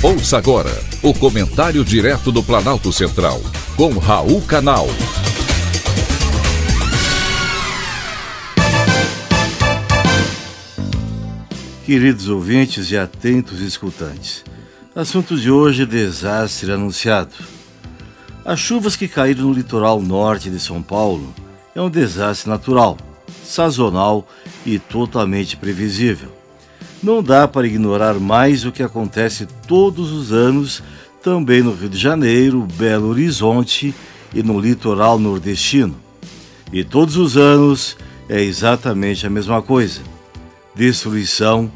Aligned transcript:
Ouça 0.00 0.38
agora 0.38 0.70
o 1.02 1.12
comentário 1.12 1.84
direto 1.84 2.30
do 2.30 2.40
Planalto 2.40 2.92
Central, 2.92 3.40
com 3.76 3.98
Raul 3.98 4.40
Canal. 4.42 4.86
Queridos 11.84 12.28
ouvintes 12.28 12.92
e 12.92 12.96
atentos 12.96 13.60
escutantes, 13.60 14.44
assunto 14.94 15.36
de 15.36 15.50
hoje: 15.50 15.84
desastre 15.84 16.70
anunciado. 16.70 17.34
As 18.44 18.60
chuvas 18.60 18.94
que 18.94 19.08
caíram 19.08 19.46
no 19.46 19.52
litoral 19.52 20.00
norte 20.00 20.48
de 20.48 20.60
São 20.60 20.80
Paulo 20.80 21.34
é 21.74 21.82
um 21.82 21.90
desastre 21.90 22.48
natural, 22.48 22.96
sazonal 23.42 24.28
e 24.64 24.78
totalmente 24.78 25.56
previsível. 25.56 26.37
Não 27.02 27.22
dá 27.22 27.46
para 27.46 27.66
ignorar 27.66 28.14
mais 28.14 28.64
o 28.64 28.72
que 28.72 28.82
acontece 28.82 29.46
todos 29.66 30.10
os 30.10 30.32
anos 30.32 30.82
também 31.22 31.62
no 31.62 31.72
Rio 31.72 31.88
de 31.88 31.98
Janeiro, 31.98 32.66
Belo 32.74 33.08
Horizonte 33.08 33.94
e 34.34 34.42
no 34.42 34.58
litoral 34.58 35.18
nordestino. 35.18 35.96
E 36.72 36.82
todos 36.82 37.16
os 37.16 37.36
anos 37.36 37.96
é 38.28 38.42
exatamente 38.42 39.26
a 39.26 39.30
mesma 39.30 39.62
coisa: 39.62 40.00
destruição, 40.74 41.70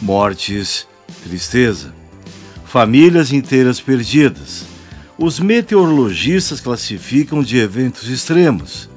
mortes, 0.00 0.86
tristeza. 1.24 1.92
Famílias 2.64 3.32
inteiras 3.32 3.80
perdidas. 3.80 4.64
Os 5.18 5.40
meteorologistas 5.40 6.60
classificam 6.60 7.42
de 7.42 7.58
eventos 7.58 8.08
extremos. 8.08 8.88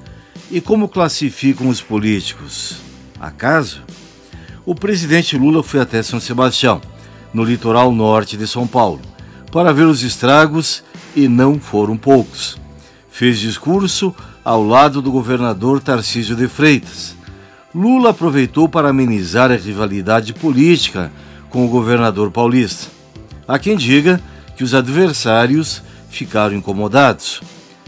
E 0.51 0.61
como 0.61 0.87
classificam 0.87 1.69
os 1.69 1.81
políticos? 1.81 2.75
Acaso? 3.19 3.81
O 4.65 4.75
presidente 4.75 5.37
Lula 5.37 5.63
foi 5.63 5.79
até 5.79 6.03
São 6.03 6.19
Sebastião, 6.19 6.81
no 7.33 7.43
litoral 7.43 7.91
norte 7.91 8.37
de 8.37 8.47
São 8.47 8.67
Paulo, 8.67 9.01
para 9.51 9.73
ver 9.73 9.85
os 9.85 10.03
estragos 10.03 10.83
e 11.15 11.27
não 11.27 11.59
foram 11.59 11.97
poucos. 11.97 12.57
Fez 13.09 13.39
discurso 13.39 14.13
ao 14.43 14.63
lado 14.63 15.01
do 15.01 15.11
governador 15.11 15.81
Tarcísio 15.81 16.35
de 16.35 16.47
Freitas. 16.47 17.15
Lula 17.73 18.11
aproveitou 18.11 18.67
para 18.67 18.89
amenizar 18.89 19.51
a 19.51 19.55
rivalidade 19.55 20.33
política 20.33 21.11
com 21.49 21.65
o 21.65 21.69
governador 21.69 22.31
paulista. 22.31 22.91
Há 23.47 23.57
quem 23.57 23.75
diga 23.75 24.21
que 24.55 24.63
os 24.63 24.73
adversários 24.73 25.81
ficaram 26.09 26.55
incomodados. 26.55 27.41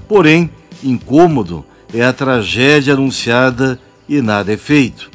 Porém, 0.07 0.49
incômodo 0.83 1.65
é 1.93 2.03
a 2.03 2.13
tragédia 2.13 2.93
anunciada 2.93 3.79
e 4.07 4.21
nada 4.21 4.51
é 4.51 4.57
feito. 4.57 5.12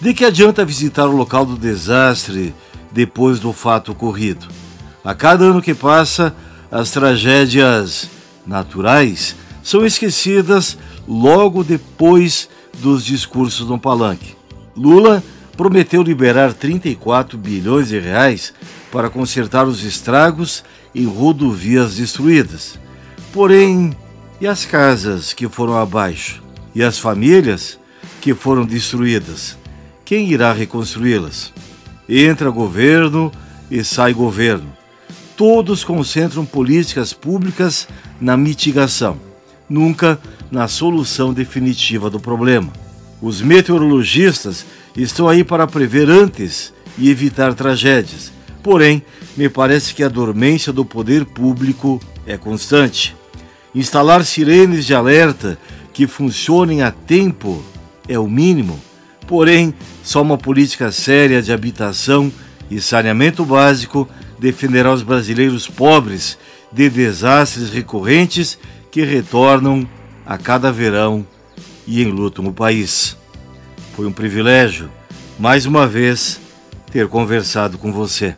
De 0.00 0.14
que 0.14 0.24
adianta 0.24 0.64
visitar 0.64 1.06
o 1.06 1.14
local 1.14 1.44
do 1.44 1.58
desastre 1.58 2.54
depois 2.90 3.38
do 3.38 3.52
fato 3.52 3.92
ocorrido? 3.92 4.48
A 5.04 5.14
cada 5.14 5.44
ano 5.44 5.60
que 5.60 5.74
passa, 5.74 6.34
as 6.72 6.90
tragédias 6.90 8.08
naturais 8.46 9.36
são 9.62 9.84
esquecidas 9.84 10.78
logo 11.06 11.62
depois 11.62 12.48
dos 12.78 13.04
discursos 13.04 13.68
no 13.68 13.78
palanque. 13.78 14.34
Lula 14.74 15.22
prometeu 15.54 16.02
liberar 16.02 16.54
34 16.54 17.36
bilhões 17.36 17.88
de 17.88 17.98
reais 17.98 18.54
para 18.90 19.10
consertar 19.10 19.68
os 19.68 19.84
estragos 19.84 20.64
em 20.94 21.04
rodovias 21.04 21.96
destruídas. 21.96 22.78
Porém, 23.34 23.94
e 24.40 24.46
as 24.46 24.64
casas 24.64 25.34
que 25.34 25.46
foram 25.46 25.76
abaixo? 25.76 26.42
E 26.74 26.82
as 26.82 26.98
famílias 26.98 27.78
que 28.22 28.32
foram 28.32 28.64
destruídas? 28.64 29.59
Quem 30.10 30.28
irá 30.28 30.52
reconstruí-las? 30.52 31.52
Entra 32.08 32.50
governo 32.50 33.30
e 33.70 33.84
sai 33.84 34.12
governo. 34.12 34.66
Todos 35.36 35.84
concentram 35.84 36.44
políticas 36.44 37.12
públicas 37.12 37.86
na 38.20 38.36
mitigação, 38.36 39.16
nunca 39.68 40.18
na 40.50 40.66
solução 40.66 41.32
definitiva 41.32 42.10
do 42.10 42.18
problema. 42.18 42.72
Os 43.22 43.40
meteorologistas 43.40 44.66
estão 44.96 45.28
aí 45.28 45.44
para 45.44 45.64
prever 45.64 46.10
antes 46.10 46.72
e 46.98 47.08
evitar 47.08 47.54
tragédias. 47.54 48.32
Porém, 48.64 49.04
me 49.36 49.48
parece 49.48 49.94
que 49.94 50.02
a 50.02 50.08
dormência 50.08 50.72
do 50.72 50.84
poder 50.84 51.24
público 51.24 52.02
é 52.26 52.36
constante. 52.36 53.14
Instalar 53.72 54.24
sirenes 54.24 54.84
de 54.84 54.92
alerta 54.92 55.56
que 55.92 56.08
funcionem 56.08 56.82
a 56.82 56.90
tempo 56.90 57.62
é 58.08 58.18
o 58.18 58.26
mínimo 58.26 58.90
Porém, 59.30 59.72
só 60.02 60.22
uma 60.22 60.38
política 60.38 60.90
séria 60.90 61.42
de 61.42 61.52
habitação 61.52 62.32
e 62.70 62.80
saneamento 62.80 63.44
básico 63.44 64.08
defenderá 64.38 64.92
os 64.92 65.02
brasileiros 65.02 65.66
pobres 65.66 66.38
de 66.72 66.88
desastres 66.88 67.70
recorrentes 67.70 68.58
que 68.90 69.02
retornam 69.04 69.86
a 70.24 70.38
cada 70.38 70.72
verão 70.72 71.26
e 71.86 72.02
enlutam 72.02 72.46
o 72.46 72.52
país. 72.52 73.16
Foi 73.94 74.06
um 74.06 74.12
privilégio, 74.12 74.90
mais 75.38 75.66
uma 75.66 75.86
vez, 75.86 76.40
ter 76.90 77.08
conversado 77.08 77.76
com 77.76 77.92
você. 77.92 78.36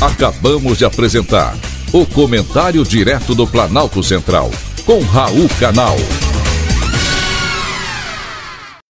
Acabamos 0.00 0.78
de 0.78 0.84
apresentar 0.84 1.56
o 1.92 2.06
Comentário 2.06 2.84
Direto 2.84 3.34
do 3.34 3.46
Planalto 3.46 4.02
Central 4.02 4.50
com 4.88 5.02
Raul 5.02 5.46
Canal. 5.60 6.27